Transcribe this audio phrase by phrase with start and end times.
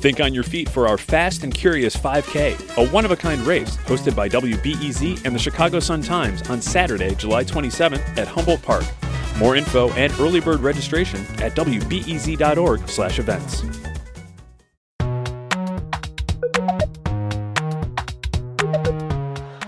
[0.00, 3.42] Think on your feet for our Fast and Curious 5K, a one of a kind
[3.42, 8.62] race hosted by WBEZ and the Chicago Sun Times on Saturday, July 27th at Humboldt
[8.62, 8.84] Park.
[9.38, 13.62] More info and early bird registration at wbez.org/events.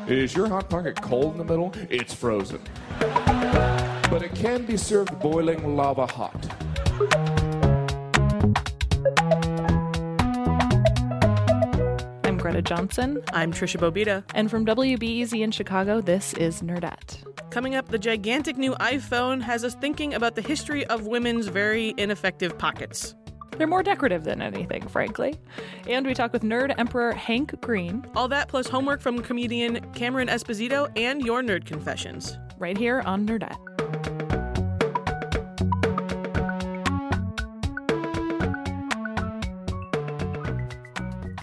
[0.09, 1.73] Is your hot pocket cold in the middle?
[1.89, 2.61] It's frozen.
[2.99, 6.49] But it can be served boiling lava hot.
[12.53, 13.23] Greta Johnson.
[13.33, 14.23] I'm Tricia Bobeda.
[14.35, 17.25] And from WBEZ in Chicago, this is Nerdette.
[17.51, 21.95] Coming up, the gigantic new iPhone has us thinking about the history of women's very
[21.97, 23.15] ineffective pockets.
[23.57, 25.41] They're more decorative than anything, frankly.
[25.89, 28.05] And we talk with nerd emperor Hank Green.
[28.15, 32.37] All that plus homework from comedian Cameron Esposito and your nerd confessions.
[32.59, 34.32] Right here on Nerdette.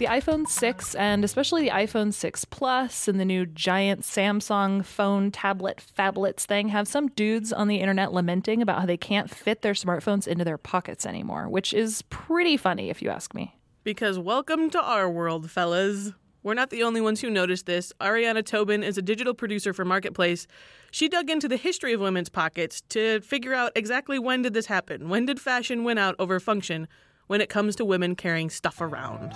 [0.00, 5.30] The iPhone 6 and especially the iPhone 6 Plus and the new giant Samsung phone
[5.30, 9.60] tablet phablets thing have some dudes on the internet lamenting about how they can't fit
[9.60, 13.54] their smartphones into their pockets anymore, which is pretty funny if you ask me.
[13.84, 16.12] Because welcome to our world, fellas.
[16.42, 17.92] We're not the only ones who noticed this.
[18.00, 20.46] Ariana Tobin is a digital producer for Marketplace.
[20.90, 24.64] She dug into the history of women's pockets to figure out exactly when did this
[24.64, 25.10] happen?
[25.10, 26.88] When did fashion win out over function
[27.26, 29.34] when it comes to women carrying stuff around?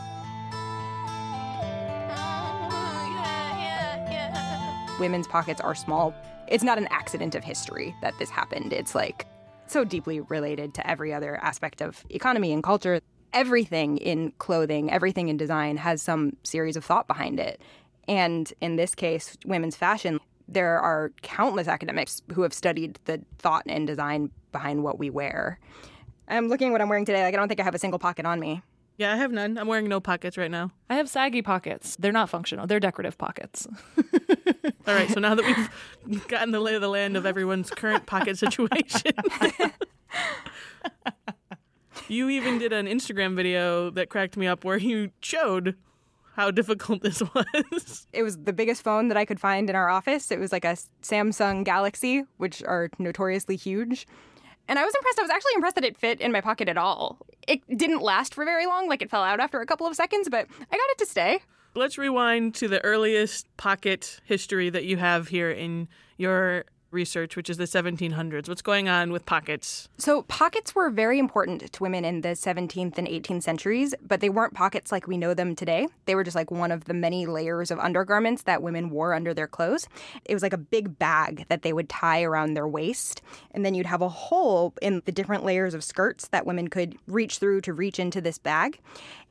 [4.99, 6.15] Women's pockets are small.
[6.49, 8.73] It's not an accident of history that this happened.
[8.73, 9.27] It's like
[9.67, 13.01] so deeply related to every other aspect of economy and culture.
[13.33, 17.61] Everything in clothing, everything in design has some series of thought behind it.
[18.07, 23.65] And in this case, women's fashion, there are countless academics who have studied the thought
[23.67, 25.59] and design behind what we wear.
[26.29, 27.25] I'm looking at what I'm wearing today.
[27.25, 28.63] Like I don't think I have a single pocket on me.
[28.97, 29.59] Yeah, I have none.
[29.59, 30.71] I'm wearing no pockets right now.
[30.89, 31.97] I have saggy pockets.
[31.97, 32.67] They're not functional.
[32.67, 33.67] They're decorative pockets.
[34.87, 38.07] All right, so now that we've gotten the lay of the land of everyone's current
[38.07, 39.13] pocket situation,
[42.09, 45.77] you even did an Instagram video that cracked me up where you showed
[46.37, 48.07] how difficult this was.
[48.13, 50.31] It was the biggest phone that I could find in our office.
[50.31, 54.07] It was like a Samsung Galaxy, which are notoriously huge.
[54.69, 55.19] And I was impressed.
[55.19, 57.19] I was actually impressed that it fit in my pocket at all.
[57.47, 60.29] It didn't last for very long, like it fell out after a couple of seconds,
[60.31, 61.41] but I got it to stay.
[61.75, 66.65] Let's rewind to the earliest pocket history that you have here in your
[66.95, 68.49] research, which is the 1700s.
[68.49, 69.89] What's going on with pockets?
[69.99, 74.31] So, pockets were very important to women in the 17th and 18th centuries, but they
[74.31, 75.89] weren't pockets like we know them today.
[76.07, 79.35] They were just like one of the many layers of undergarments that women wore under
[79.35, 79.89] their clothes.
[80.25, 83.75] It was like a big bag that they would tie around their waist, and then
[83.75, 87.61] you'd have a hole in the different layers of skirts that women could reach through
[87.63, 88.79] to reach into this bag.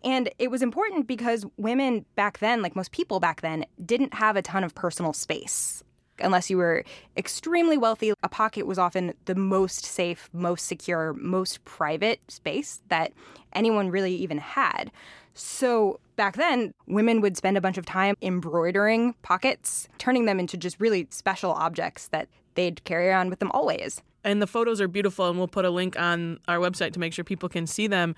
[0.03, 4.35] And it was important because women back then, like most people back then, didn't have
[4.35, 5.83] a ton of personal space
[6.19, 6.83] unless you were
[7.17, 13.13] extremely wealthy, a pocket was often the most safe, most secure, most private space that
[13.53, 14.91] anyone really even had.
[15.33, 20.57] So back then, women would spend a bunch of time embroidering pockets, turning them into
[20.57, 24.01] just really special objects that they'd carry around with them always.
[24.23, 27.13] And the photos are beautiful, and we'll put a link on our website to make
[27.13, 28.15] sure people can see them.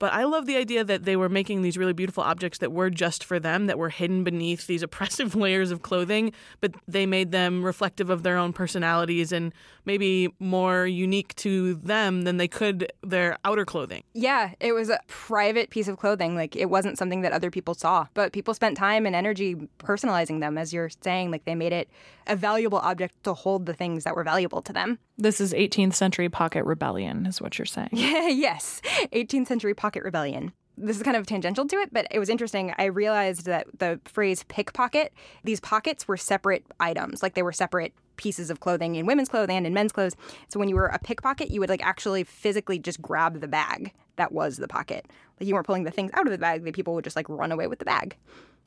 [0.00, 2.88] But I love the idea that they were making these really beautiful objects that were
[2.90, 7.30] just for them, that were hidden beneath these oppressive layers of clothing, but they made
[7.30, 9.52] them reflective of their own personalities and
[9.84, 14.02] maybe more unique to them than they could their outer clothing.
[14.14, 16.34] Yeah, it was a private piece of clothing.
[16.34, 20.40] Like it wasn't something that other people saw, but people spent time and energy personalizing
[20.40, 21.30] them, as you're saying.
[21.30, 21.90] Like they made it
[22.26, 24.98] a valuable object to hold the things that were valuable to them.
[25.20, 27.90] This is 18th century pocket rebellion, is what you're saying.
[27.92, 28.80] Yeah, yes,
[29.12, 30.52] 18th century pocket rebellion.
[30.76, 32.72] This is kind of tangential to it, but it was interesting.
[32.78, 35.12] I realized that the phrase pickpocket,
[35.44, 39.58] these pockets were separate items, like they were separate pieces of clothing in women's clothing
[39.58, 40.16] and in men's clothes.
[40.48, 43.92] So when you were a pickpocket, you would like actually physically just grab the bag
[44.20, 45.06] that was the pocket.
[45.40, 47.28] Like you weren't pulling the things out of the bag, the people would just like
[47.28, 48.16] run away with the bag.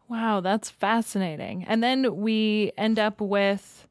[0.10, 1.64] Wow, that's fascinating.
[1.66, 3.88] And then we end up with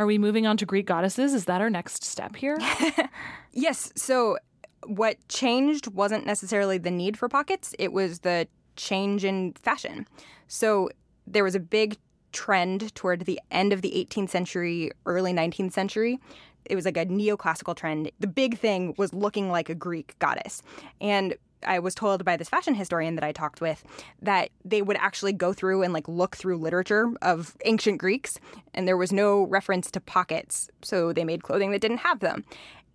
[0.00, 1.34] are we moving on to Greek goddesses?
[1.34, 2.58] Is that our next step here?
[3.52, 3.92] yes.
[3.96, 4.38] So,
[4.86, 10.06] what changed wasn't necessarily the need for pockets, it was the change in fashion.
[10.48, 10.88] So,
[11.26, 11.98] there was a big
[12.32, 16.18] trend toward the end of the 18th century, early 19th century.
[16.64, 18.10] It was like a neoclassical trend.
[18.20, 20.62] The big thing was looking like a Greek goddess.
[21.02, 23.84] And I was told by this fashion historian that I talked with
[24.22, 28.38] that they would actually go through and like look through literature of ancient Greeks
[28.74, 32.44] and there was no reference to pockets, so they made clothing that didn't have them.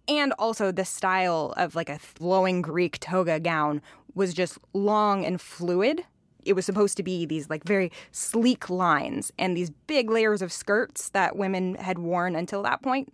[0.07, 3.81] And also the style of like a flowing Greek toga gown
[4.13, 6.03] was just long and fluid.
[6.43, 10.53] It was supposed to be these like very sleek lines and these big layers of
[10.53, 13.11] skirts that women had worn until that point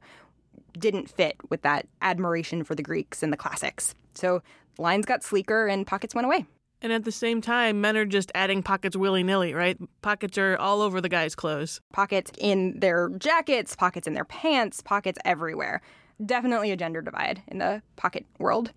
[0.78, 3.96] didn't fit with that admiration for the Greeks and the classics.
[4.14, 4.42] So
[4.78, 6.46] lines got sleeker and pockets went away.
[6.82, 9.78] And at the same time, men are just adding pockets willy nilly, right?
[10.02, 11.80] Pockets are all over the guy's clothes.
[11.94, 15.82] Pockets in their jackets, pockets in their pants, pockets everywhere.
[16.26, 18.72] Definitely a gender divide in the pocket world.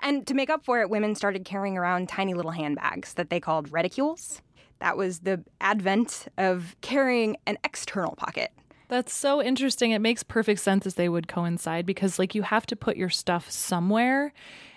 [0.00, 3.40] And to make up for it, women started carrying around tiny little handbags that they
[3.40, 4.40] called reticules.
[4.80, 8.52] That was the advent of carrying an external pocket.
[8.90, 9.92] That's so interesting.
[9.92, 13.08] It makes perfect sense as they would coincide because, like, you have to put your
[13.08, 14.32] stuff somewhere.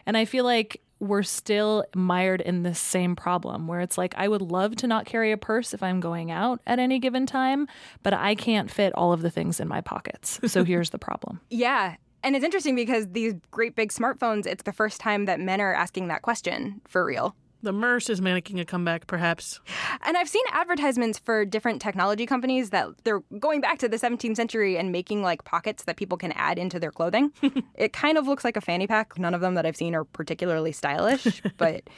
[0.05, 4.27] And I feel like we're still mired in this same problem where it's like, I
[4.27, 7.67] would love to not carry a purse if I'm going out at any given time,
[8.03, 10.39] but I can't fit all of the things in my pockets.
[10.45, 11.41] So here's the problem.
[11.49, 11.95] Yeah.
[12.23, 15.73] And it's interesting because these great big smartphones, it's the first time that men are
[15.73, 17.35] asking that question for real.
[17.63, 19.61] The murse is making a comeback, perhaps.
[20.01, 24.35] And I've seen advertisements for different technology companies that they're going back to the 17th
[24.35, 27.31] century and making like pockets that people can add into their clothing.
[27.75, 29.17] it kind of looks like a fanny pack.
[29.17, 31.89] None of them that I've seen are particularly stylish, but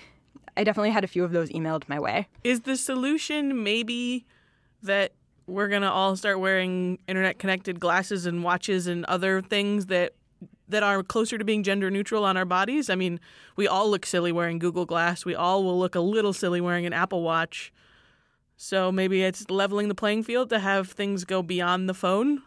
[0.56, 2.27] I definitely had a few of those emailed my way.
[2.44, 4.27] Is the solution maybe
[4.83, 5.13] that
[5.47, 10.13] we're going to all start wearing internet connected glasses and watches and other things that
[10.67, 12.89] that are closer to being gender neutral on our bodies.
[12.89, 13.19] I mean,
[13.56, 15.25] we all look silly wearing Google Glass.
[15.25, 17.71] We all will look a little silly wearing an Apple Watch.
[18.57, 22.41] So maybe it's leveling the playing field to have things go beyond the phone.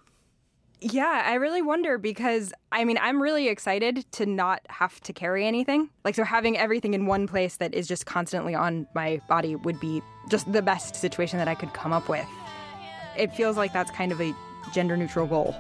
[0.81, 5.45] Yeah, I really wonder because I mean, I'm really excited to not have to carry
[5.45, 5.91] anything.
[6.05, 9.81] Like, so having everything in one place that is just constantly on my body would
[9.81, 10.01] be
[10.31, 12.27] just the best situation that I could come up with.
[13.17, 14.33] It feels like that's kind of a
[14.73, 15.57] gender neutral goal.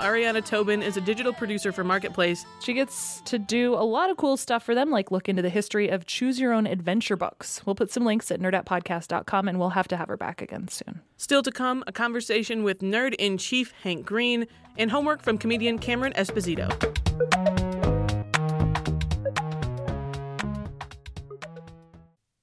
[0.00, 2.44] Ariana Tobin is a digital producer for Marketplace.
[2.60, 5.50] She gets to do a lot of cool stuff for them, like look into the
[5.50, 7.64] history of choose your own adventure books.
[7.64, 11.00] We'll put some links at nerdettepodcast.com and we'll have to have her back again soon.
[11.16, 14.46] Still to come, a conversation with nerd in chief Hank Green
[14.78, 16.68] and homework from comedian Cameron Esposito.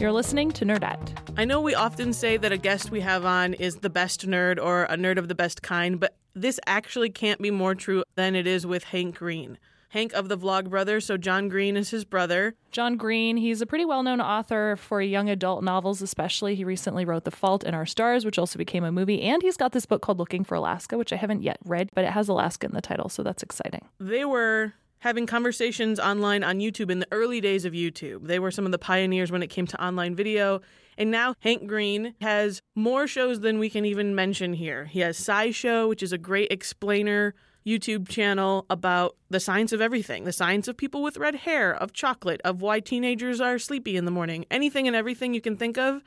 [0.00, 1.16] You're listening to Nerdette.
[1.36, 4.62] I know we often say that a guest we have on is the best nerd
[4.62, 8.34] or a nerd of the best kind, but this actually can't be more true than
[8.34, 9.56] it is with Hank Green.
[9.90, 12.56] Hank of the Vlog Vlogbrothers, so John Green is his brother.
[12.72, 16.56] John Green, he's a pretty well known author for young adult novels, especially.
[16.56, 19.22] He recently wrote The Fault in Our Stars, which also became a movie.
[19.22, 22.04] And he's got this book called Looking for Alaska, which I haven't yet read, but
[22.04, 23.86] it has Alaska in the title, so that's exciting.
[24.00, 24.72] They were
[25.04, 28.26] having conversations online on YouTube in the early days of YouTube.
[28.26, 30.62] They were some of the pioneers when it came to online video.
[30.96, 34.86] And now Hank Green has more shows than we can even mention here.
[34.86, 37.34] He has SciShow, which is a great explainer
[37.66, 41.92] YouTube channel about the science of everything the science of people with red hair, of
[41.92, 44.46] chocolate, of why teenagers are sleepy in the morning.
[44.50, 46.02] Anything and everything you can think of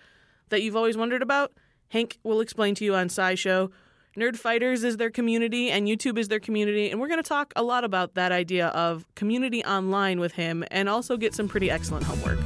[0.50, 1.52] that you've always wondered about,
[1.90, 3.72] Hank will explain to you on SciShow.
[4.18, 6.90] Nerd Fighters is their community, and YouTube is their community.
[6.90, 10.64] And we're going to talk a lot about that idea of community online with him
[10.72, 12.40] and also get some pretty excellent homework.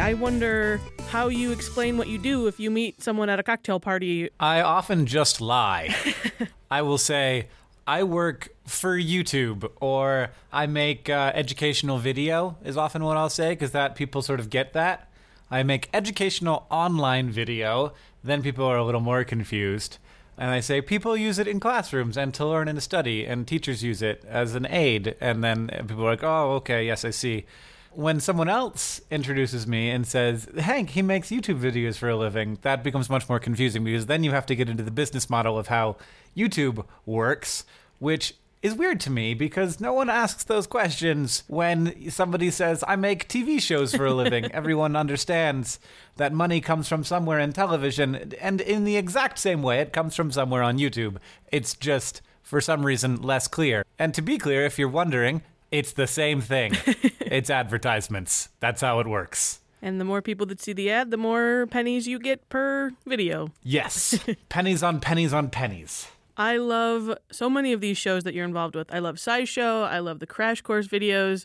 [0.00, 3.78] I wonder how you explain what you do if you meet someone at a cocktail
[3.78, 4.30] party.
[4.40, 5.94] I often just lie.
[6.72, 7.46] I will say,
[7.86, 13.50] I work for YouTube or I make uh, educational video, is often what I'll say,
[13.50, 15.09] because that people sort of get that.
[15.50, 17.92] I make educational online video,
[18.22, 19.98] then people are a little more confused.
[20.38, 23.46] And I say people use it in classrooms and to learn and to study, and
[23.46, 25.16] teachers use it as an aid.
[25.20, 27.46] And then people are like, oh, okay, yes, I see
[27.92, 32.58] when someone else introduces me and says, Hank, he makes YouTube videos for a living,
[32.62, 35.58] that becomes much more confusing because then you have to get into the business model
[35.58, 35.96] of how
[36.36, 37.64] YouTube works,
[37.98, 42.96] which is weird to me because no one asks those questions when somebody says, I
[42.96, 44.44] make TV shows for a living.
[44.52, 45.78] Everyone understands
[46.16, 50.14] that money comes from somewhere in television, and in the exact same way, it comes
[50.14, 51.16] from somewhere on YouTube.
[51.50, 53.84] It's just, for some reason, less clear.
[53.98, 56.76] And to be clear, if you're wondering, it's the same thing.
[57.20, 58.50] it's advertisements.
[58.60, 59.60] That's how it works.
[59.82, 63.50] And the more people that see the ad, the more pennies you get per video.
[63.62, 64.18] Yes.
[64.50, 66.08] pennies on pennies on pennies.
[66.40, 68.90] I love so many of these shows that you're involved with.
[68.94, 69.86] I love SciShow.
[69.86, 71.44] I love the Crash Course videos.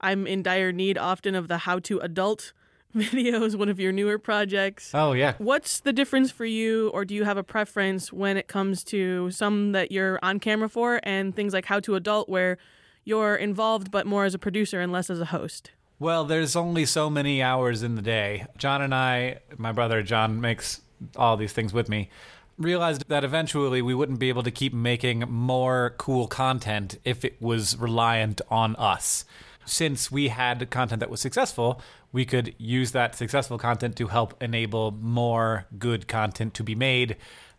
[0.00, 2.52] I'm in dire need often of the How to Adult
[2.96, 4.92] videos, one of your newer projects.
[4.94, 5.34] Oh, yeah.
[5.38, 9.32] What's the difference for you, or do you have a preference when it comes to
[9.32, 12.56] some that you're on camera for and things like How to Adult, where
[13.02, 15.72] you're involved but more as a producer and less as a host?
[15.98, 18.46] Well, there's only so many hours in the day.
[18.56, 20.82] John and I, my brother John, makes
[21.16, 22.10] all these things with me
[22.58, 27.40] realized that eventually we wouldn't be able to keep making more cool content if it
[27.40, 29.24] was reliant on us.
[29.64, 31.80] Since we had content that was successful,
[32.12, 37.16] we could use that successful content to help enable more good content to be made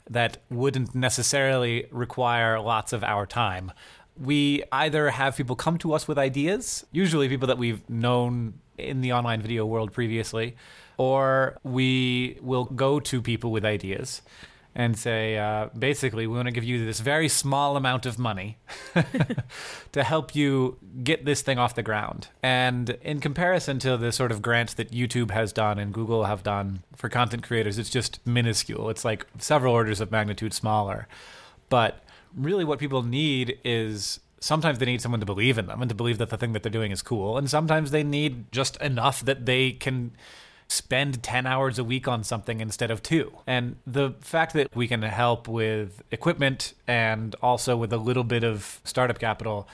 [0.09, 3.71] that wouldn't necessarily require lots of our time.
[4.15, 9.01] We either have people come to us with ideas, usually people that we've known in
[9.01, 10.55] the online video world previously,
[10.97, 14.21] or we will go to people with ideas
[14.77, 18.59] and say, uh, basically, we want to give you this very small amount of money
[19.91, 22.27] to help you get this thing off the ground.
[22.43, 26.43] And in comparison to the sort of grants that YouTube has done and Google have
[26.43, 28.91] done for content creators, it's just minuscule.
[28.91, 31.07] It's like several orders of magnitude smaller.
[31.69, 32.03] But
[32.35, 35.95] really, what people need is sometimes they need someone to believe in them and to
[35.95, 37.39] believe that the thing that they're doing is cool.
[37.39, 40.11] And sometimes they need just enough that they can
[40.67, 43.31] spend 10 hours a week on something instead of two.
[43.47, 48.43] And the fact that we can help with equipment and also with a little bit
[48.43, 49.67] of startup capital,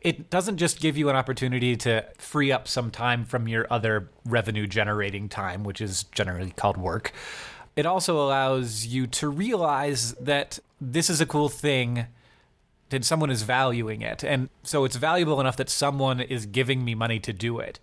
[0.00, 4.08] it doesn't just give you an opportunity to free up some time from your other
[4.24, 7.12] revenue generating time, which is generally called work.
[7.76, 12.06] It also allows you to realize that this is a cool thing
[12.90, 14.22] and someone is valuing it.
[14.22, 17.80] And so it's valuable enough that someone is giving me money to do it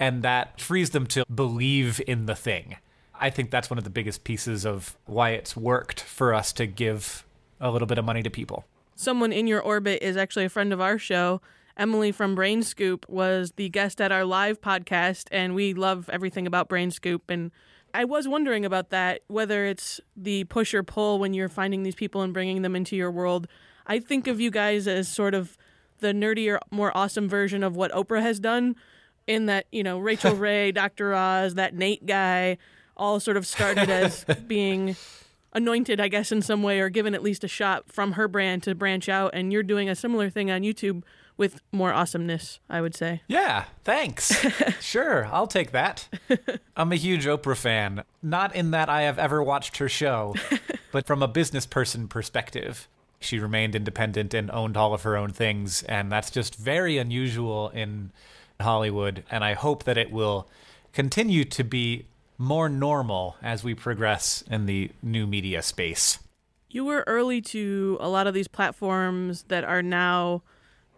[0.00, 2.76] and that frees them to believe in the thing.
[3.14, 6.66] I think that's one of the biggest pieces of why it's worked for us to
[6.66, 7.24] give
[7.60, 8.64] a little bit of money to people.
[8.96, 11.42] Someone in your orbit is actually a friend of our show.
[11.76, 16.46] Emily from Brain Scoop was the guest at our live podcast, and we love everything
[16.46, 17.30] about Brain Scoop.
[17.30, 17.50] And
[17.92, 21.94] I was wondering about that, whether it's the push or pull when you're finding these
[21.94, 23.46] people and bringing them into your world.
[23.86, 25.58] I think of you guys as sort of
[26.00, 28.76] the nerdier, more awesome version of what Oprah has done,
[29.26, 31.14] in that you know Rachel Ray, Dr.
[31.14, 32.58] Oz, that Nate guy,
[32.96, 34.96] all sort of started as being
[35.52, 38.62] anointed, I guess, in some way, or given at least a shot from her brand
[38.64, 39.32] to branch out.
[39.34, 41.02] And you're doing a similar thing on YouTube
[41.36, 43.22] with more awesomeness, I would say.
[43.26, 44.46] Yeah, thanks.
[44.80, 46.06] sure, I'll take that.
[46.76, 48.04] I'm a huge Oprah fan.
[48.22, 50.34] Not in that I have ever watched her show,
[50.92, 52.88] but from a business person perspective.
[53.20, 57.68] She remained independent and owned all of her own things, and that's just very unusual
[57.70, 58.12] in
[58.62, 60.48] Hollywood, and I hope that it will
[60.92, 62.06] continue to be
[62.38, 66.18] more normal as we progress in the new media space.
[66.68, 70.42] You were early to a lot of these platforms that are now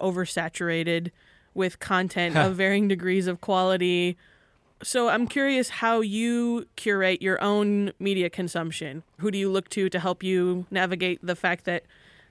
[0.01, 1.11] oversaturated
[1.55, 4.17] with content of varying degrees of quality.
[4.83, 9.03] So I'm curious how you curate your own media consumption.
[9.19, 11.85] Who do you look to to help you navigate the fact that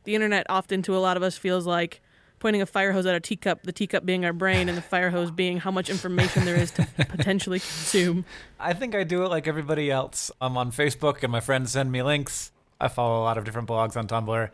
[0.03, 2.01] the internet often to a lot of us feels like
[2.41, 5.11] pointing a fire hose at a teacup, the teacup being our brain, and the fire
[5.11, 8.25] hose being how much information there is to potentially consume.
[8.59, 10.31] I think I do it like everybody else.
[10.41, 12.51] I'm on Facebook, and my friends send me links.
[12.81, 14.49] I follow a lot of different blogs on Tumblr.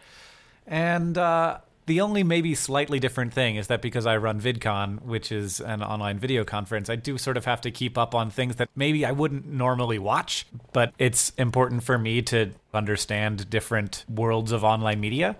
[0.68, 5.32] And uh, the only maybe slightly different thing is that because I run VidCon, which
[5.32, 8.58] is an online video conference, I do sort of have to keep up on things
[8.58, 14.52] that maybe I wouldn't normally watch, but it's important for me to understand different worlds
[14.52, 15.38] of online media.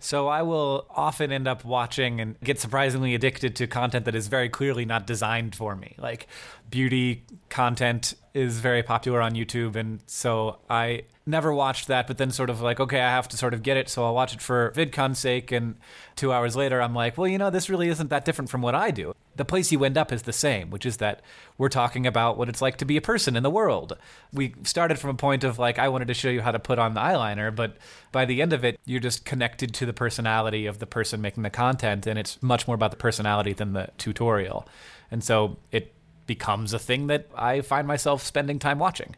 [0.00, 4.28] So I will often end up watching and get surprisingly addicted to content that is
[4.28, 5.94] very clearly not designed for me.
[5.98, 6.26] Like
[6.70, 12.30] beauty content is very popular on YouTube, and so I never watched that, but then
[12.30, 14.40] sort of like, okay, I have to sort of get it, so I'll watch it
[14.40, 15.52] for VidCon's sake.
[15.52, 15.76] And
[16.16, 18.74] two hours later, I'm like, well, you know, this really isn't that different from what
[18.74, 19.14] I do.
[19.36, 21.22] The place you end up is the same, which is that
[21.56, 23.96] we're talking about what it's like to be a person in the world.
[24.32, 26.78] We started from a point of like, I wanted to show you how to put
[26.78, 27.76] on the eyeliner, but
[28.12, 31.44] by the end of it, you're just connected to the personality of the person making
[31.44, 34.66] the content, and it's much more about the personality than the tutorial.
[35.10, 35.94] And so it
[36.26, 39.16] becomes a thing that I find myself spending time watching.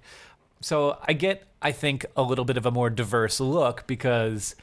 [0.60, 4.54] So I get, I think, a little bit of a more diverse look because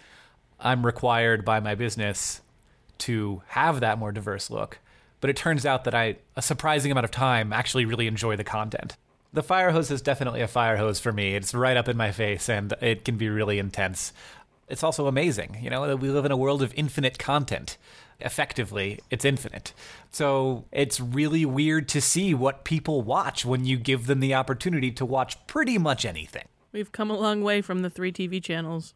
[0.59, 2.41] I'm required by my business
[2.99, 4.79] to have that more diverse look.
[5.21, 8.43] But it turns out that I, a surprising amount of time, actually really enjoy the
[8.43, 8.95] content.
[9.33, 11.35] The fire hose is definitely a fire hose for me.
[11.35, 14.11] It's right up in my face and it can be really intense.
[14.67, 15.57] It's also amazing.
[15.61, 17.77] You know, we live in a world of infinite content.
[18.21, 19.73] Effectively, it's infinite.
[20.11, 24.91] So it's really weird to see what people watch when you give them the opportunity
[24.91, 26.45] to watch pretty much anything.
[26.71, 28.93] We've come a long way from the three TV channels.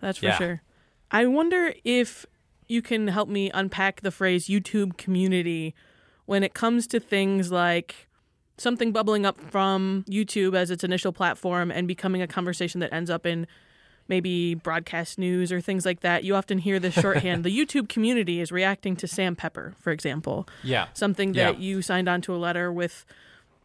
[0.00, 0.38] That's for Yeah.
[0.38, 0.62] sure.
[1.10, 2.24] I wonder if
[2.72, 5.74] you can help me unpack the phrase YouTube community
[6.26, 8.08] when it comes to things like
[8.56, 13.10] something bubbling up from YouTube as its initial platform and becoming a conversation that ends
[13.10, 13.46] up in
[14.08, 16.24] maybe broadcast news or things like that.
[16.24, 17.44] You often hear this shorthand.
[17.48, 20.48] the YouTube community is reacting to Sam Pepper, for example.
[20.62, 20.86] Yeah.
[20.94, 21.60] Something that Yeah.
[21.60, 23.04] you signed onto a letter with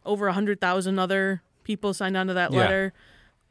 [0.05, 2.59] over 100,000 other people signed onto that Yeah.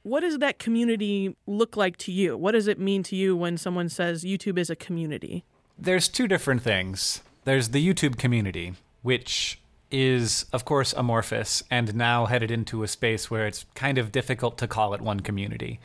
[0.07, 2.37] What does that community look like to you?
[2.37, 5.43] What does it mean to you when someone says YouTube is a community?
[5.77, 7.23] There's two different things.
[7.45, 9.59] There's the YouTube community, which
[9.91, 14.59] is, of course, amorphous and now headed into a space where it's kind of difficult
[14.59, 15.81] to call it one community.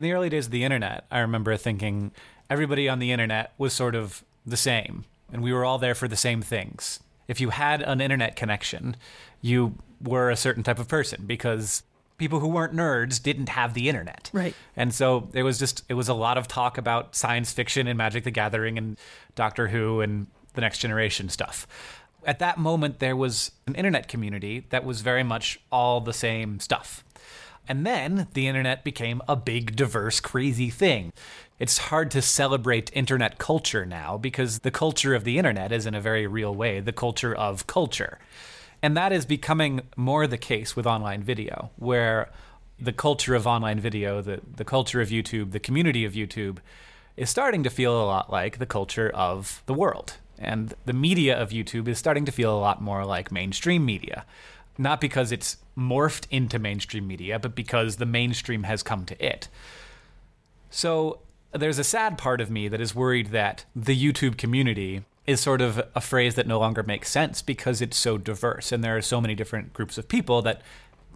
[0.00, 2.12] In the early days of the internet, I remember thinking
[2.48, 6.08] everybody on the internet was sort of the same, and we were all there for
[6.08, 7.00] the same things.
[7.28, 8.96] If you had an internet connection,
[9.42, 11.82] you were a certain type of person because
[12.18, 14.30] people who weren't nerds didn't have the internet.
[14.32, 14.54] Right.
[14.76, 17.96] And so it was just it was a lot of talk about science fiction and
[17.96, 18.96] Magic the Gathering and
[19.34, 21.66] Doctor Who and the next generation stuff.
[22.24, 26.60] At that moment there was an internet community that was very much all the same
[26.60, 27.04] stuff.
[27.68, 31.12] And then the internet became a big, diverse, crazy thing.
[31.58, 35.94] It's hard to celebrate internet culture now because the culture of the internet is, in
[35.94, 38.18] a very real way, the culture of culture.
[38.82, 42.30] And that is becoming more the case with online video, where
[42.78, 46.58] the culture of online video, the, the culture of YouTube, the community of YouTube,
[47.16, 50.14] is starting to feel a lot like the culture of the world.
[50.38, 54.26] And the media of YouTube is starting to feel a lot more like mainstream media.
[54.76, 59.48] Not because it's morphed into mainstream media, but because the mainstream has come to it.
[60.68, 61.20] So
[61.52, 65.60] there's a sad part of me that is worried that the YouTube community is sort
[65.60, 69.02] of a phrase that no longer makes sense because it's so diverse and there are
[69.02, 70.62] so many different groups of people that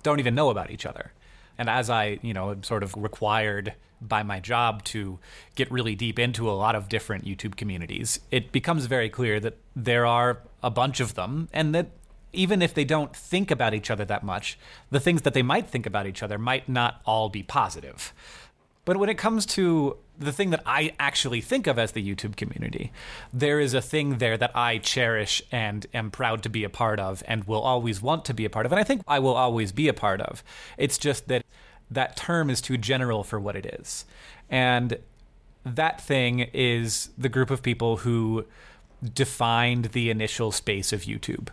[0.02, 1.12] don't even know about each other.
[1.58, 5.18] And as I, you know, am sort of required by my job to
[5.54, 9.58] get really deep into a lot of different YouTube communities, it becomes very clear that
[9.76, 11.90] there are a bunch of them and that
[12.32, 14.58] even if they don't think about each other that much,
[14.90, 18.14] the things that they might think about each other might not all be positive.
[18.84, 22.36] But when it comes to the thing that I actually think of as the YouTube
[22.36, 22.92] community,
[23.32, 27.00] there is a thing there that I cherish and am proud to be a part
[27.00, 28.72] of and will always want to be a part of.
[28.72, 30.42] And I think I will always be a part of.
[30.76, 31.44] It's just that
[31.90, 34.04] that term is too general for what it is.
[34.48, 34.98] And
[35.64, 38.46] that thing is the group of people who
[39.14, 41.48] defined the initial space of YouTube.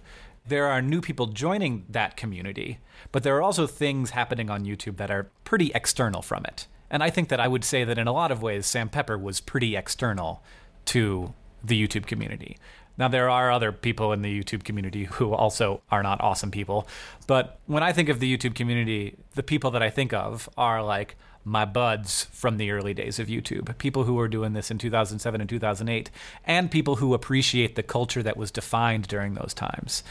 [0.45, 2.79] There are new people joining that community,
[3.11, 6.67] but there are also things happening on YouTube that are pretty external from it.
[6.89, 9.17] And I think that I would say that in a lot of ways, Sam Pepper
[9.17, 10.43] was pretty external
[10.85, 12.57] to the YouTube community.
[12.97, 16.87] Now, there are other people in the YouTube community who also are not awesome people.
[17.27, 20.81] But when I think of the YouTube community, the people that I think of are
[20.81, 24.77] like my buds from the early days of YouTube, people who were doing this in
[24.77, 26.09] 2007 and 2008,
[26.43, 30.03] and people who appreciate the culture that was defined during those times.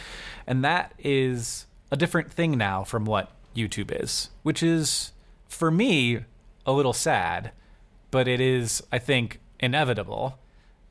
[0.46, 5.12] And that is a different thing now from what YouTube is, which is,
[5.48, 6.20] for me,
[6.66, 7.52] a little sad,
[8.10, 10.38] but it is, I think, inevitable.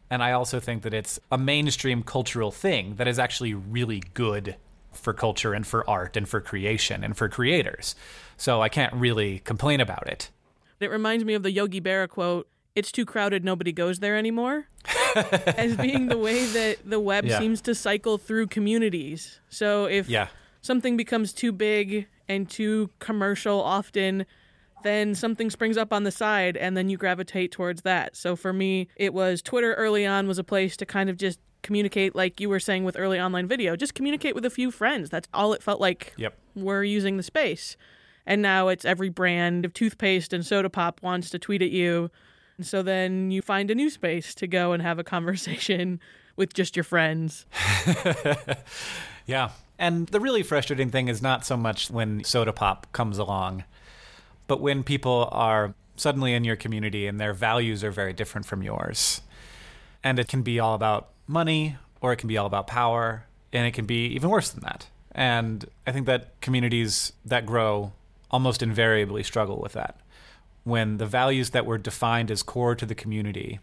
[0.09, 4.55] And I also think that it's a mainstream cultural thing that is actually really good
[4.93, 7.95] for culture and for art and for creation and for creators.
[8.37, 10.29] So I can't really complain about it.
[10.79, 14.67] It reminds me of the Yogi Berra quote, it's too crowded, nobody goes there anymore.
[15.57, 17.39] as being the way that the web Yeah.
[17.39, 19.39] seems to cycle through communities.
[19.49, 20.27] So if Yeah.
[20.61, 24.25] something becomes too big and too commercial often,
[24.85, 28.15] then something springs up on the side and then you gravitate towards that.
[28.15, 31.39] So for me, it was Twitter early on was a place to kind of just
[31.63, 35.09] communicate like you were saying with early online video, just communicate with a few friends.
[35.09, 36.37] That's all it felt like Yep.
[36.55, 37.75] we're using the space.
[38.27, 42.09] And now it's every brand of toothpaste and soda pop wants to tweet at you.
[42.57, 45.99] And so then you find a new space to go and have a conversation
[46.35, 47.45] with just your friends.
[49.27, 49.49] Yeah.
[49.77, 53.63] And the really frustrating thing is not so much when soda pop comes along,
[54.47, 58.61] but when people are suddenly in your community and their values are very different from
[58.61, 59.21] yours.
[60.03, 63.65] And it can be all about money or it can be all about power and
[63.65, 64.87] it can be even worse than that.
[65.11, 67.93] And I think that communities that grow
[68.29, 69.99] almost invariably struggle with that.
[70.63, 73.59] When the values that were defined as core to the community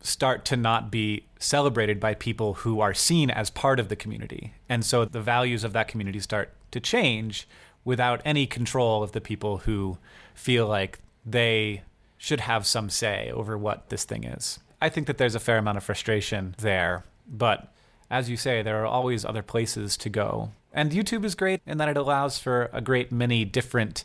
[0.00, 4.52] start to not be celebrated by people who are seen as part of the community.
[4.68, 7.48] And so the values of that community start to change
[7.84, 9.98] without any control of the people who
[10.34, 11.82] feel like they
[12.16, 14.58] should have some say over what this thing is.
[14.80, 17.72] I think that there's a fair amount of frustration there, but
[18.10, 20.50] as you say, there are always other places to go.
[20.72, 24.04] And YouTube is great in that it allows for a great many different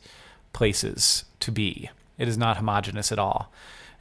[0.54, 1.90] places to be.
[2.18, 3.52] It is not homogenous at all.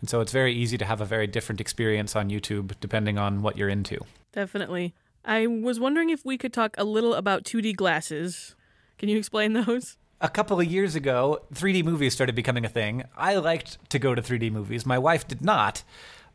[0.01, 3.43] And so it's very easy to have a very different experience on YouTube depending on
[3.43, 3.99] what you're into.
[4.33, 4.95] Definitely.
[5.25, 8.55] I was wondering if we could talk a little about 2D glasses.
[8.99, 9.97] Can you explain those?
[10.21, 13.05] A couple of years ago, 3D movies started becoming a thing.
[13.17, 14.85] I liked to go to 3D movies.
[14.85, 15.85] My wife did not,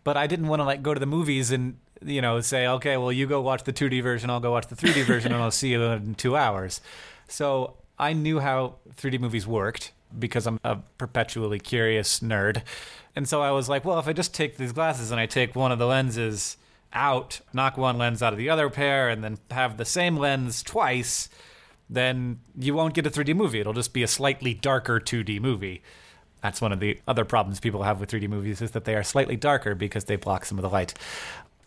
[0.05, 2.95] but I didn't want to like go to the movies and you know say, okay,
[2.95, 5.51] well you go watch the 2D version, I'll go watch the 3D version, and I'll
[5.51, 6.79] see you in two hours.
[7.27, 12.61] So I knew how 3D movies worked because I'm a perpetually curious nerd.
[13.15, 15.55] And so I was like, well, if I just take these glasses and I take
[15.55, 16.57] one of the lenses
[16.93, 20.63] out, knock one lens out of the other pair, and then have the same lens
[20.63, 21.29] twice,
[21.89, 23.59] then you won't get a 3D movie.
[23.59, 25.81] It'll just be a slightly darker 2D movie.
[26.41, 29.03] That's one of the other problems people have with 3D movies is that they are
[29.03, 30.93] slightly darker because they block some of the light.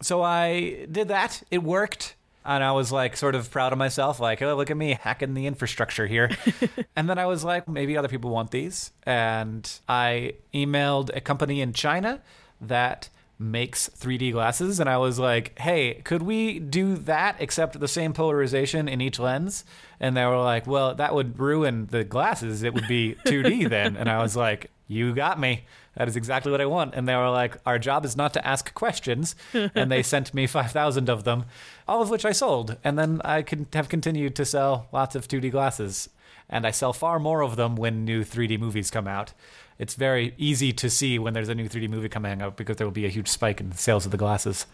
[0.03, 1.43] So I did that.
[1.51, 2.15] It worked.
[2.45, 5.35] And I was like, sort of proud of myself, like, oh, look at me hacking
[5.35, 6.31] the infrastructure here.
[6.97, 8.93] and then I was like, maybe other people want these.
[9.03, 12.23] And I emailed a company in China
[12.61, 14.81] that makes 3D glasses.
[14.81, 19.19] And I was like, hey, could we do that except the same polarization in each
[19.19, 19.65] lens?
[20.01, 22.63] And they were like, well, that would ruin the glasses.
[22.63, 23.97] It would be 2D then.
[23.97, 25.65] And I was like, you got me.
[25.97, 26.95] That is exactly what I want.
[26.95, 29.35] And they were like, our job is not to ask questions.
[29.75, 31.47] and they sent me 5,000 of them,
[31.89, 32.77] all of which I sold.
[32.85, 36.11] And then I can have continued to sell lots of 2D glasses.
[36.49, 39.33] And I sell far more of them when new 3D movies come out.
[39.79, 42.87] It's very easy to see when there's a new 3D movie coming out because there
[42.87, 44.67] will be a huge spike in sales of the glasses.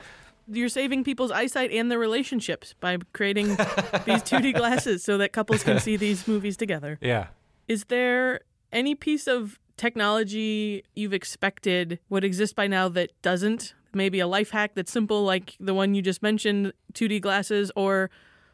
[0.49, 5.63] You're saving people's eyesight and their relationships by creating these 2D glasses so that couples
[5.63, 6.99] can see these movies together.
[7.01, 7.29] Yeah.
[7.69, 8.41] Is there
[8.73, 13.75] any piece of technology you've expected would exist by now that doesn't?
[13.93, 18.09] Maybe a life hack that's simple, like the one you just mentioned, 2D glasses, or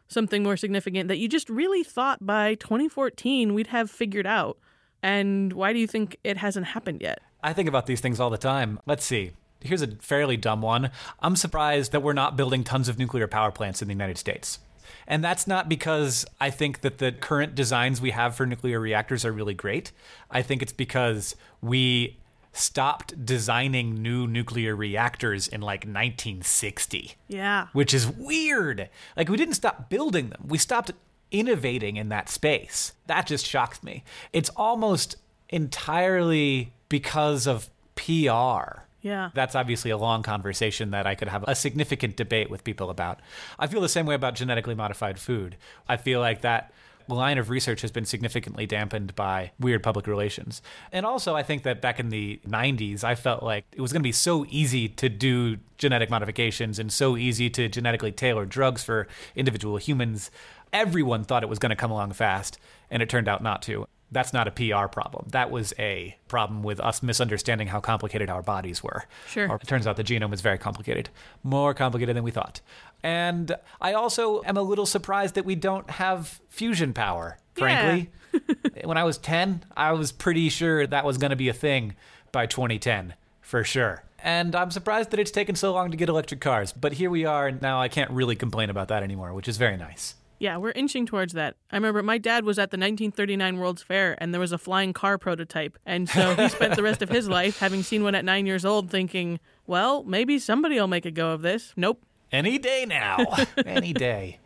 [0.09, 4.59] something more significant that you just really thought by 2014 we'd have figured out?
[5.03, 7.21] And why do you think it hasn't happened yet?
[7.43, 8.81] I think about these things all the time.
[8.87, 9.33] Let's see.
[9.61, 10.91] Here's a fairly dumb one.
[11.21, 14.61] I'm surprised that we're not building tons of nuclear power plants in the United States.
[15.07, 19.25] And that's not because I think that the current designs we have for nuclear reactors
[19.25, 19.93] are really great.
[20.31, 22.19] I think it's because we
[22.53, 27.15] stopped designing new nuclear reactors in like 1960.
[27.29, 27.69] Yeah.
[27.73, 28.89] Which is weird.
[29.17, 30.45] Like we didn't stop building them.
[30.47, 30.91] We stopped
[31.31, 32.93] innovating in that space.
[33.07, 34.05] That just shocks me.
[34.33, 35.17] It's almost
[35.49, 38.83] entirely because of PR.
[39.01, 39.31] Yeah.
[39.35, 43.21] That's obviously a long conversation that I could have a significant debate with people about.
[43.59, 45.57] I feel the same way about genetically modified food.
[45.89, 46.73] I feel like that
[47.15, 50.61] line of research has been significantly dampened by weird public relations.
[50.93, 54.03] And also, I think that back in the 90s, I felt like it was going
[54.03, 58.85] to be so easy to do genetic modifications and so easy to genetically tailor drugs
[58.85, 60.31] for individual humans.
[60.73, 62.59] Everyone thought it was going to come along fast,
[62.91, 65.27] and it turned out not to that's not a PR problem.
[65.31, 69.05] That was a problem with us misunderstanding how complicated our bodies were.
[69.29, 69.49] Sure.
[69.49, 71.11] Or it turns out the genome is very complicated,
[71.43, 72.61] more complicated than we thought.
[73.03, 78.11] And I also am a little surprised that we don't have fusion power, frankly.
[78.85, 81.95] when I was 10, I was pretty sure that was going to be a thing
[82.33, 84.05] by 2010, for sure.
[84.21, 86.73] And I'm surprised that it's taken so long to get electric cars.
[86.73, 89.57] But here we are, and now I can't really complain about that anymore, which is
[89.57, 90.15] very nice.
[90.39, 91.57] Yeah, we're inching towards that.
[91.71, 94.93] I remember my dad was at the 1939 World's Fair and there was a flying
[94.93, 95.79] car prototype.
[95.85, 98.65] And so he spent the rest of his life, having seen one at nine years
[98.65, 101.73] old, thinking, well, maybe somebody will make a go of this.
[101.77, 102.03] Nope.
[102.31, 103.19] Any day now.
[103.67, 104.39] Any day.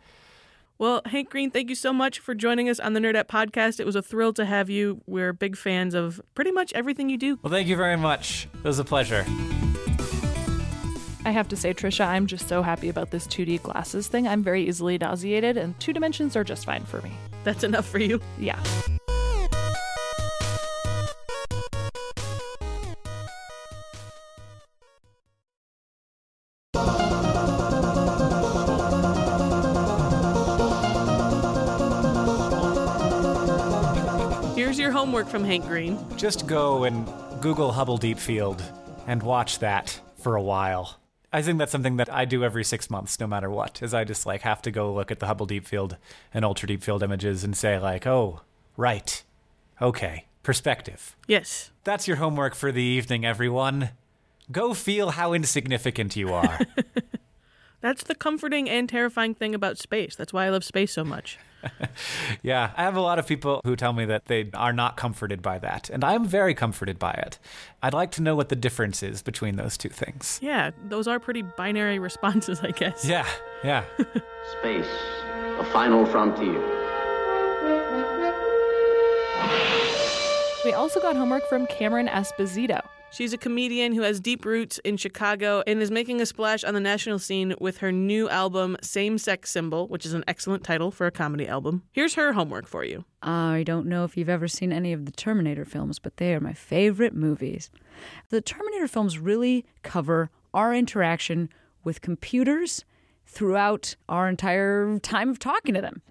[0.79, 3.79] Well, Hank Green, thank you so much for joining us on the Nerdette podcast.
[3.79, 5.01] It was a thrill to have you.
[5.05, 7.39] We're big fans of pretty much everything you do.
[7.41, 8.47] Well, thank you very much.
[8.55, 9.25] It was a pleasure.
[11.25, 14.27] I have to say, Tricia, I'm just so happy about this 2D glasses thing.
[14.27, 17.13] I'm very easily nauseated, and two dimensions are just fine for me.
[17.45, 18.19] That's enough for you.
[18.37, 18.61] Yeah.
[34.55, 35.97] Here's your homework from Hank Green.
[36.17, 37.07] Just go and
[37.41, 38.61] Google Hubble Deep Field
[39.07, 40.99] and watch that for a while.
[41.33, 43.81] I think that's something that I do every six months, no matter what.
[43.81, 45.97] Is I just like have to go look at the Hubble Deep Field
[46.31, 48.41] and Ultra Deep Field images and say like, oh,
[48.77, 49.23] right,
[49.81, 51.15] okay, perspective.
[51.27, 51.71] Yes.
[51.83, 53.89] That's your homework for the evening, everyone.
[54.51, 56.59] Go feel how insignificant you are.
[57.81, 60.15] That's the comforting and terrifying thing about space.
[60.15, 61.39] That's why I love space so much.
[62.43, 65.41] yeah, I have a lot of people who tell me that they are not comforted
[65.41, 67.39] by that, and I'm very comforted by it.
[67.81, 70.39] I'd like to know what the difference is between those two things.
[70.41, 73.05] Yeah, those are pretty binary responses, I guess.
[73.05, 73.27] Yeah,
[73.63, 73.83] yeah.
[74.59, 74.89] Space,
[75.59, 76.61] a final frontier.
[80.65, 82.81] We also got homework from Cameron Esposito.
[83.13, 86.73] She's a comedian who has deep roots in Chicago and is making a splash on
[86.73, 90.89] the national scene with her new album, Same Sex Symbol, which is an excellent title
[90.89, 91.83] for a comedy album.
[91.91, 93.05] Here's her homework for you.
[93.21, 96.39] I don't know if you've ever seen any of the Terminator films, but they are
[96.39, 97.69] my favorite movies.
[98.29, 101.49] The Terminator films really cover our interaction
[101.83, 102.83] with computers
[103.27, 106.01] throughout our entire time of talking to them.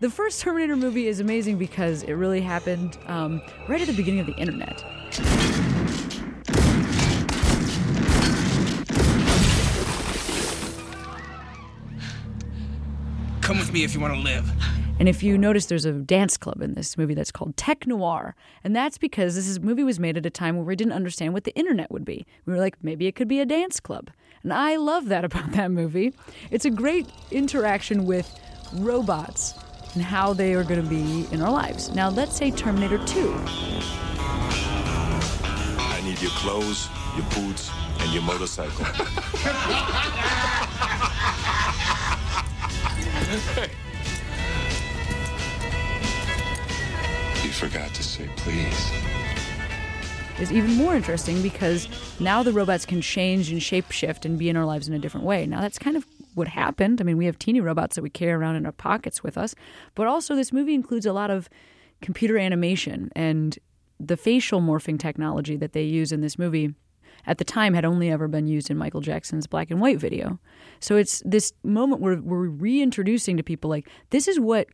[0.00, 4.20] The first Terminator movie is amazing because it really happened um, right at the beginning
[4.20, 4.84] of the internet.
[13.46, 14.50] Come with me if you want to live.
[14.98, 18.34] And if you notice, there's a dance club in this movie that's called Tech Noir.
[18.64, 21.32] And that's because this is, movie was made at a time where we didn't understand
[21.32, 22.26] what the internet would be.
[22.44, 24.10] We were like, maybe it could be a dance club.
[24.42, 26.12] And I love that about that movie.
[26.50, 28.28] It's a great interaction with
[28.74, 29.54] robots
[29.94, 31.94] and how they are going to be in our lives.
[31.94, 33.32] Now, let's say Terminator 2.
[35.78, 38.86] I need your clothes, your boots, and your motorcycle.
[47.42, 48.92] you forgot to say please.
[50.38, 51.88] Is even more interesting because
[52.20, 55.24] now the robots can change and shapeshift and be in our lives in a different
[55.24, 55.46] way.
[55.46, 57.00] Now, that's kind of what happened.
[57.00, 59.54] I mean, we have teeny robots that we carry around in our pockets with us,
[59.94, 61.48] but also this movie includes a lot of
[62.02, 63.58] computer animation and
[63.98, 66.74] the facial morphing technology that they use in this movie
[67.26, 70.38] at the time had only ever been used in Michael Jackson's black and white video.
[70.80, 74.68] So it's this moment where we're reintroducing to people like this is what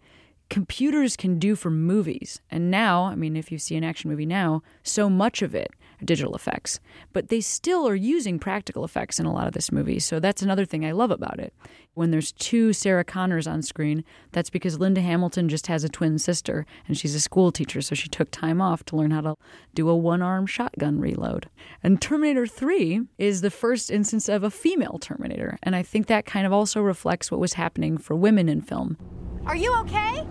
[0.51, 2.41] computers can do for movies.
[2.51, 5.71] And now, I mean, if you see an action movie now, so much of it
[6.05, 6.81] digital effects.
[7.13, 9.99] But they still are using practical effects in a lot of this movie.
[9.99, 11.55] So that's another thing I love about it.
[11.95, 16.19] When there's two Sarah Connors on screen, that's because Linda Hamilton just has a twin
[16.19, 19.37] sister and she's a school teacher, so she took time off to learn how to
[19.75, 21.51] do a one arm shotgun reload.
[21.83, 25.59] And Terminator 3 is the first instance of a female Terminator.
[25.63, 28.97] And I think that kind of also reflects what was happening for women in film.
[29.45, 30.25] Are you okay?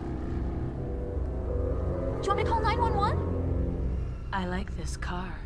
[2.22, 4.30] Do you want me to call 911?
[4.34, 5.41] I like this car.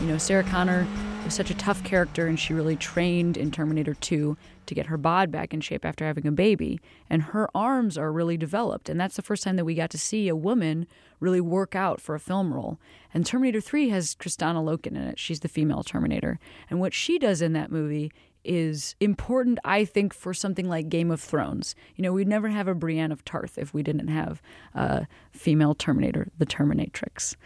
[0.00, 0.06] You...
[0.06, 0.86] Know, Sarah Connor
[1.24, 4.96] was such a tough character, and she really trained in Terminator 2 to get her
[4.96, 6.80] bod back in shape after having a baby.
[7.10, 8.88] And her arms are really developed.
[8.88, 10.86] And that's the first time that we got to see a woman
[11.20, 12.78] really work out for a film role.
[13.12, 15.18] And Terminator 3 has Kristanna Loken in it.
[15.18, 16.38] She's the female Terminator.
[16.70, 18.12] And what she does in that movie
[18.48, 21.74] is important, I think, for something like Game of Thrones.
[21.94, 24.40] You know, we'd never have a Brienne of Tarth if we didn't have
[24.74, 27.36] a female Terminator, the Terminatrix.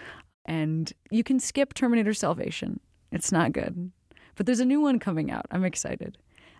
[0.47, 2.81] And you can skip Terminator Salvation.
[3.11, 3.91] It's not good.
[4.37, 5.47] But there's a new one coming out.
[5.51, 6.17] I'm excited.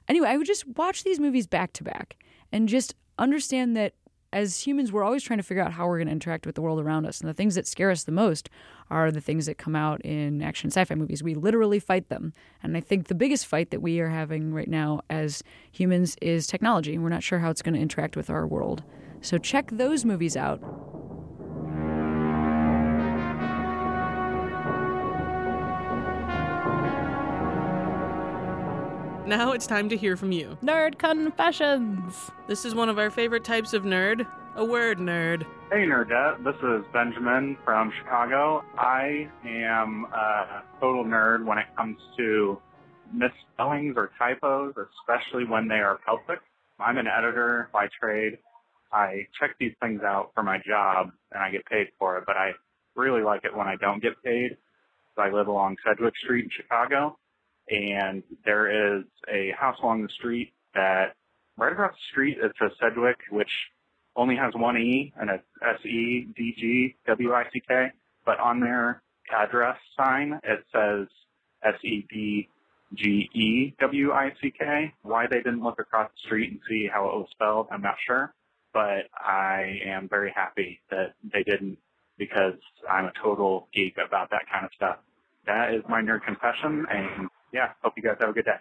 [0.09, 2.17] Anyway, I would just watch these movies back to back
[2.51, 3.95] and just understand that
[4.33, 6.63] as humans, we're always trying to figure out how we're going to interact with the
[6.63, 7.21] world around us.
[7.21, 8.49] And the things that scare us the most
[8.91, 11.23] are the things that come out in action sci fi movies.
[11.23, 12.33] We literally fight them.
[12.63, 16.47] And I think the biggest fight that we are having right now as humans is
[16.47, 16.97] technology.
[16.99, 18.83] We're not sure how it's going to interact with our world.
[19.21, 20.61] So check those movies out.
[29.27, 30.59] Now it's time to hear from you.
[30.65, 32.33] Nerd Confessions.
[32.49, 35.47] This is one of our favorite types of nerd, a word nerd.
[35.71, 36.43] Hey, Nerdette.
[36.43, 38.65] This is Benjamin from Chicago.
[38.77, 42.61] I am a total nerd when it comes to
[43.15, 46.41] misspellings or typos, especially when they are public.
[46.81, 48.39] I'm an editor by trade.
[48.93, 52.37] I check these things out for my job and I get paid for it, but
[52.37, 52.51] I
[52.97, 54.57] really like it when I don't get paid.
[55.15, 57.19] So I live along Sedgwick Street in Chicago
[57.71, 61.15] and there is a house along the street that
[61.57, 63.51] right across the street it says Sedgwick, which
[64.17, 67.89] only has one E and it's S E D G W I C K,
[68.25, 69.03] but on their
[69.35, 71.09] address sign it says
[71.63, 72.49] S E D
[72.95, 74.93] G E W I C K.
[75.03, 77.97] Why they didn't look across the street and see how it was spelled, I'm not
[78.07, 78.35] sure,
[78.73, 81.79] but I am very happy that they didn't
[82.19, 82.55] because
[82.91, 84.97] I'm a total geek about that kind of stuff.
[85.47, 88.57] That is my nerd confession, and yeah, hope you guys have a good day.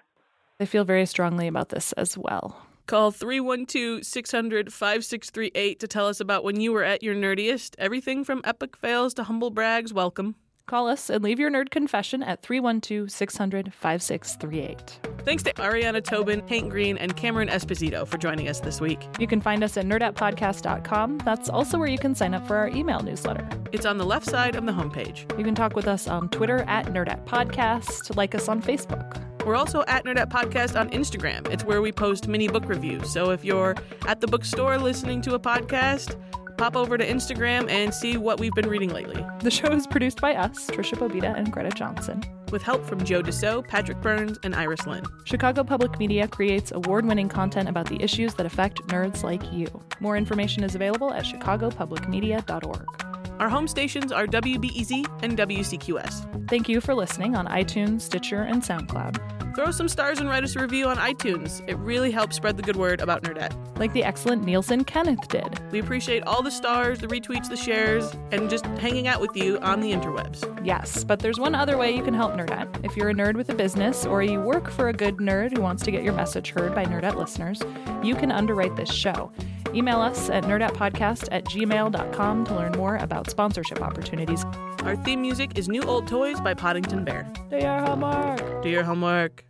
[0.60, 2.62] I feel very strongly about this as well.
[2.88, 7.76] Call 312 600 5638 to tell us about when you were at your nerdiest.
[7.78, 10.36] Everything from epic fails to humble brags, welcome.
[10.72, 15.02] Call us and leave your nerd confession at 312 600 5638.
[15.26, 19.06] Thanks to Ariana Tobin, Hank Green, and Cameron Esposito for joining us this week.
[19.20, 21.18] You can find us at nerdettepodcast.com.
[21.26, 23.46] That's also where you can sign up for our email newsletter.
[23.74, 25.38] It's on the left side of the homepage.
[25.38, 29.22] You can talk with us on Twitter at nerdettepodcast, like us on Facebook.
[29.46, 31.50] We're also at Nerd Podcast on Instagram.
[31.50, 33.12] It's where we post mini book reviews.
[33.12, 33.76] So if you're
[34.08, 36.16] at the bookstore listening to a podcast,
[36.62, 39.26] pop over to Instagram and see what we've been reading lately.
[39.40, 42.24] The show is produced by us, Tricia Bobeda and Greta Johnson.
[42.52, 45.04] With help from Joe Deso, Patrick Burns, and Iris Lynn.
[45.24, 49.66] Chicago Public Media creates award winning content about the issues that affect nerds like you.
[50.02, 53.11] More information is available at chicagopublicmedia.org.
[53.42, 56.48] Our home stations are WBEZ and WCQS.
[56.48, 59.56] Thank you for listening on iTunes, Stitcher, and SoundCloud.
[59.56, 61.68] Throw some stars and write us a review on iTunes.
[61.68, 63.56] It really helps spread the good word about Nerdette.
[63.80, 65.60] Like the excellent Nielsen Kenneth did.
[65.72, 69.58] We appreciate all the stars, the retweets, the shares, and just hanging out with you
[69.62, 70.46] on the interwebs.
[70.64, 72.86] Yes, but there's one other way you can help Nerdette.
[72.86, 75.64] If you're a nerd with a business or you work for a good nerd who
[75.64, 77.60] wants to get your message heard by Nerdette listeners,
[78.04, 79.32] you can underwrite this show.
[79.74, 84.46] Email us at nerdettepodcast at gmail.com to learn more about sponsorship opportunities.
[84.84, 87.26] Our theme music is New Old Toys by Poddington Bear.
[87.50, 88.62] Do your homework.
[88.62, 89.44] Do your homework.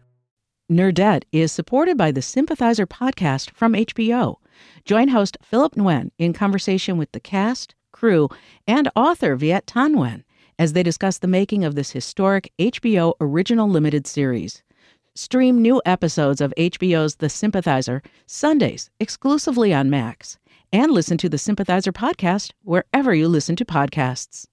[0.71, 4.35] Nerdette is supported by the Sympathizer podcast from HBO.
[4.85, 8.29] Join host Philip Nguyen in conversation with the cast, crew,
[8.65, 10.23] and author Viet Thanh Nguyen
[10.57, 14.63] as they discuss the making of this historic HBO original limited series.
[15.13, 20.37] Stream new episodes of HBO's The Sympathizer Sundays exclusively on Max
[20.71, 24.45] and listen to the Sympathizer podcast wherever you listen to podcasts.